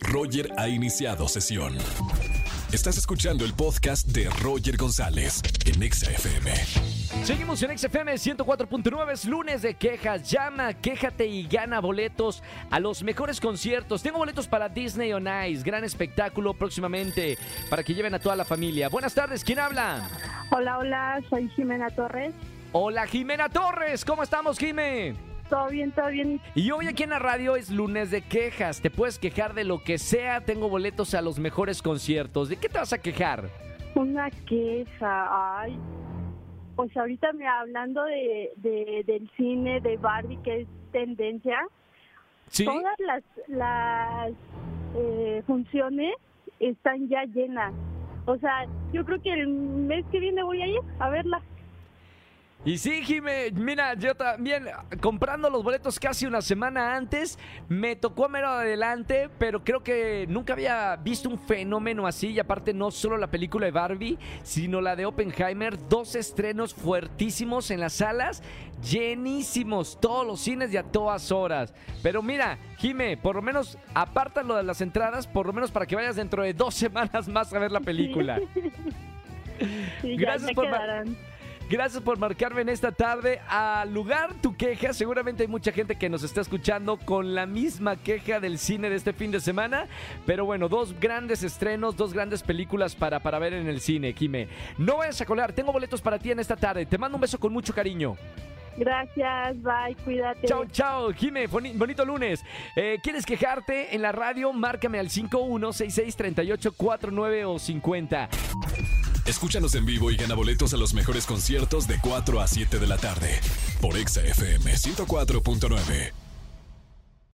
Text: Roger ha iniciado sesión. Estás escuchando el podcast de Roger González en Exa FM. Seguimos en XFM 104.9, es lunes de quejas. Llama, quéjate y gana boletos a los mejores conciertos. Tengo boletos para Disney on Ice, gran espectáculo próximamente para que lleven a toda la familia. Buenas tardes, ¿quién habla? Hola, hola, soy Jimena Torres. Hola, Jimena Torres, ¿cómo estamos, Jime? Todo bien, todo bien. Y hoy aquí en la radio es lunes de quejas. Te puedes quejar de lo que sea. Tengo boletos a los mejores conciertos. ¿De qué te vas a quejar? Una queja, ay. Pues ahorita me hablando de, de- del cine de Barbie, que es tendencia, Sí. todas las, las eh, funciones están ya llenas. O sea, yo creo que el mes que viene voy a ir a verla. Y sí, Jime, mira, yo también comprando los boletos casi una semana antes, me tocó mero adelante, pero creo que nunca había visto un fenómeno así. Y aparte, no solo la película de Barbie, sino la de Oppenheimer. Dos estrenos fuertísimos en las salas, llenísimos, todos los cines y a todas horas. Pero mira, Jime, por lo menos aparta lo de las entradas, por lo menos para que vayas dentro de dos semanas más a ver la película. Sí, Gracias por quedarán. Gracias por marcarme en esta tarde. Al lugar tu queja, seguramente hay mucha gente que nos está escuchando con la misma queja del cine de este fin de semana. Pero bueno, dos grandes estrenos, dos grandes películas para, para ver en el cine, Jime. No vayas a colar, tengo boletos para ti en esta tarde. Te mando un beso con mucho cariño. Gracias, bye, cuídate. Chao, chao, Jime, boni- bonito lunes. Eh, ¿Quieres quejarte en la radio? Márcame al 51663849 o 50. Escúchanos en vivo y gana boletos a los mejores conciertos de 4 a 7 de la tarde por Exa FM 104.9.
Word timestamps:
Roger 0.00 0.52
ha 0.56 0.68
iniciado 0.68 1.28
sesión. 1.28 1.76
Estás 2.72 2.98
escuchando 2.98 3.44
el 3.44 3.54
podcast 3.54 4.08
de 4.08 4.28
Roger 4.42 4.76
González 4.76 5.40
en 5.64 5.82
Exa 5.82 6.10
FM. 6.10 6.52
Seguimos 7.24 7.62
en 7.62 7.78
XFM 7.78 8.14
104.9, 8.14 9.12
es 9.12 9.24
lunes 9.24 9.62
de 9.62 9.74
quejas. 9.74 10.30
Llama, 10.30 10.74
quéjate 10.74 11.26
y 11.26 11.46
gana 11.46 11.80
boletos 11.80 12.42
a 12.70 12.80
los 12.80 13.02
mejores 13.02 13.40
conciertos. 13.40 14.02
Tengo 14.02 14.18
boletos 14.18 14.48
para 14.48 14.68
Disney 14.68 15.12
on 15.12 15.26
Ice, 15.48 15.62
gran 15.62 15.84
espectáculo 15.84 16.54
próximamente 16.54 17.38
para 17.70 17.82
que 17.82 17.94
lleven 17.94 18.14
a 18.14 18.18
toda 18.18 18.36
la 18.36 18.44
familia. 18.44 18.88
Buenas 18.88 19.14
tardes, 19.14 19.44
¿quién 19.44 19.58
habla? 19.58 20.08
Hola, 20.50 20.78
hola, 20.78 21.22
soy 21.30 21.48
Jimena 21.50 21.90
Torres. 21.90 22.34
Hola, 22.72 23.06
Jimena 23.06 23.48
Torres, 23.48 24.04
¿cómo 24.04 24.22
estamos, 24.22 24.58
Jime? 24.58 25.14
Todo 25.48 25.68
bien, 25.68 25.92
todo 25.92 26.08
bien. 26.08 26.40
Y 26.54 26.70
hoy 26.72 26.88
aquí 26.88 27.04
en 27.04 27.10
la 27.10 27.18
radio 27.20 27.54
es 27.56 27.70
lunes 27.70 28.10
de 28.10 28.22
quejas. 28.22 28.80
Te 28.80 28.90
puedes 28.90 29.18
quejar 29.18 29.54
de 29.54 29.64
lo 29.64 29.82
que 29.84 29.98
sea. 29.98 30.40
Tengo 30.44 30.68
boletos 30.68 31.14
a 31.14 31.22
los 31.22 31.38
mejores 31.38 31.82
conciertos. 31.82 32.48
¿De 32.48 32.56
qué 32.56 32.68
te 32.68 32.78
vas 32.78 32.92
a 32.92 32.98
quejar? 33.00 33.44
Una 33.94 34.28
queja, 34.30 35.60
ay. 35.62 35.78
Pues 36.74 36.94
ahorita 36.96 37.32
me 37.32 37.46
hablando 37.46 38.02
de, 38.04 38.50
de- 38.56 39.02
del 39.06 39.30
cine 39.36 39.80
de 39.80 39.96
Barbie, 39.96 40.38
que 40.42 40.62
es 40.62 40.68
tendencia, 40.92 41.58
Sí. 42.48 42.64
todas 42.64 42.94
las, 43.00 43.22
las 43.48 44.32
eh, 44.94 45.42
funciones 45.46 46.14
están 46.60 47.08
ya 47.08 47.24
llenas. 47.24 47.72
O 48.26 48.36
sea, 48.38 48.66
yo 48.92 49.04
creo 49.04 49.20
que 49.22 49.32
el 49.32 49.46
mes 49.48 50.04
que 50.12 50.18
viene 50.20 50.42
voy 50.42 50.60
a 50.62 50.66
ir 50.66 50.80
a 50.98 51.08
verla. 51.08 51.40
Y 52.66 52.78
sí, 52.78 53.04
Jime, 53.04 53.52
mira, 53.52 53.94
yo 53.94 54.16
también 54.16 54.64
comprando 55.00 55.48
los 55.48 55.62
boletos 55.62 56.00
casi 56.00 56.26
una 56.26 56.42
semana 56.42 56.96
antes, 56.96 57.38
me 57.68 57.94
tocó 57.94 58.28
mero 58.28 58.48
adelante, 58.48 59.30
pero 59.38 59.62
creo 59.62 59.84
que 59.84 60.26
nunca 60.28 60.54
había 60.54 60.96
visto 60.96 61.28
un 61.28 61.38
fenómeno 61.38 62.08
así. 62.08 62.30
Y 62.30 62.40
aparte, 62.40 62.74
no 62.74 62.90
solo 62.90 63.18
la 63.18 63.28
película 63.28 63.66
de 63.66 63.70
Barbie, 63.70 64.18
sino 64.42 64.80
la 64.80 64.96
de 64.96 65.06
Oppenheimer. 65.06 65.78
Dos 65.88 66.16
estrenos 66.16 66.74
fuertísimos 66.74 67.70
en 67.70 67.78
las 67.78 67.92
salas, 67.92 68.42
llenísimos, 68.82 70.00
todos 70.00 70.26
los 70.26 70.40
cines 70.40 70.72
y 70.72 70.76
a 70.76 70.82
todas 70.82 71.30
horas. 71.30 71.72
Pero 72.02 72.20
mira, 72.20 72.58
Jime, 72.78 73.16
por 73.16 73.36
lo 73.36 73.42
menos 73.42 73.78
aparta 73.94 74.42
lo 74.42 74.56
de 74.56 74.64
las 74.64 74.80
entradas, 74.80 75.28
por 75.28 75.46
lo 75.46 75.52
menos 75.52 75.70
para 75.70 75.86
que 75.86 75.94
vayas 75.94 76.16
dentro 76.16 76.42
de 76.42 76.52
dos 76.52 76.74
semanas 76.84 77.28
más 77.28 77.52
a 77.52 77.60
ver 77.60 77.70
la 77.70 77.78
película. 77.78 78.40
Sí, 80.02 80.16
Gracias 80.16 80.50
por 80.50 80.64
quedarán. 80.64 81.16
Gracias 81.68 82.00
por 82.02 82.16
marcarme 82.16 82.60
en 82.62 82.68
esta 82.68 82.92
tarde. 82.92 83.40
Al 83.48 83.92
lugar 83.92 84.34
tu 84.40 84.56
queja, 84.56 84.92
seguramente 84.92 85.42
hay 85.42 85.48
mucha 85.48 85.72
gente 85.72 85.96
que 85.96 86.08
nos 86.08 86.22
está 86.22 86.40
escuchando 86.40 86.96
con 86.96 87.34
la 87.34 87.44
misma 87.44 87.96
queja 87.96 88.38
del 88.38 88.58
cine 88.58 88.88
de 88.88 88.94
este 88.94 89.12
fin 89.12 89.32
de 89.32 89.40
semana. 89.40 89.88
Pero 90.26 90.44
bueno, 90.44 90.68
dos 90.68 90.94
grandes 91.00 91.42
estrenos, 91.42 91.96
dos 91.96 92.12
grandes 92.12 92.44
películas 92.44 92.94
para, 92.94 93.18
para 93.18 93.40
ver 93.40 93.52
en 93.54 93.66
el 93.66 93.80
cine, 93.80 94.12
Jime. 94.12 94.46
No 94.78 94.98
vayas 94.98 95.20
a 95.20 95.26
colar, 95.26 95.52
tengo 95.52 95.72
boletos 95.72 96.00
para 96.00 96.20
ti 96.20 96.30
en 96.30 96.38
esta 96.38 96.54
tarde. 96.56 96.86
Te 96.86 96.98
mando 96.98 97.16
un 97.16 97.20
beso 97.22 97.40
con 97.40 97.52
mucho 97.52 97.74
cariño. 97.74 98.16
Gracias, 98.76 99.60
bye, 99.62 99.96
cuídate. 100.04 100.46
Chao, 100.46 100.66
chao, 100.66 101.10
Jime, 101.14 101.48
boni- 101.48 101.72
bonito 101.76 102.04
lunes. 102.04 102.44
Eh, 102.76 102.98
¿Quieres 103.02 103.24
quejarte 103.26 103.92
en 103.94 104.02
la 104.02 104.12
radio? 104.12 104.52
Márcame 104.52 104.98
al 105.00 105.08
51663849 105.08 107.44
o 107.46 107.58
50. 107.58 108.28
Escúchanos 109.26 109.74
en 109.74 109.84
vivo 109.84 110.12
y 110.12 110.16
gana 110.16 110.36
boletos 110.36 110.72
a 110.72 110.76
los 110.76 110.94
mejores 110.94 111.26
conciertos 111.26 111.88
de 111.88 111.98
4 112.00 112.40
a 112.40 112.46
7 112.46 112.78
de 112.78 112.86
la 112.86 112.96
tarde 112.96 113.40
por 113.80 113.96
Exa 113.96 114.22
FM 114.22 114.72
104.9. 114.72 116.25